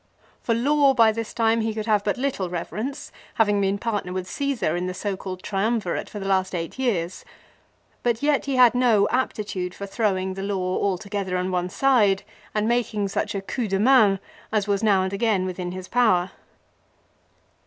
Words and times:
For 0.41 0.55
law 0.55 0.95
by 0.95 1.11
this 1.11 1.31
time 1.31 1.61
he 1.61 1.75
could 1.75 1.85
have 1.85 2.03
but 2.03 2.17
little 2.17 2.49
reverence 2.49 3.11
having 3.35 3.61
been 3.61 3.77
partner 3.77 4.11
with 4.11 4.27
Csesar 4.27 4.75
in 4.75 4.87
the 4.87 4.95
so 4.95 5.15
called 5.15 5.43
Triumvirate 5.43 6.09
for 6.09 6.17
the 6.17 6.25
last 6.25 6.55
eight 6.55 6.79
years. 6.79 7.23
But 8.01 8.23
yet 8.23 8.45
he 8.45 8.55
had 8.55 8.73
no 8.73 9.07
aptitude 9.09 9.75
for 9.75 9.85
throwing 9.85 10.33
the 10.33 10.41
law 10.41 10.79
altogether 10.81 11.37
on 11.37 11.51
one 11.51 11.69
side 11.69 12.23
and 12.55 12.67
making 12.67 13.09
such 13.09 13.35
a 13.35 13.41
"coup 13.41 13.67
de 13.67 13.77
main" 13.77 14.17
as 14.51 14.67
was 14.67 14.81
now 14.81 15.03
and 15.03 15.13
again 15.13 15.45
within 15.45 15.71
his 15.71 15.87
power. 15.87 16.31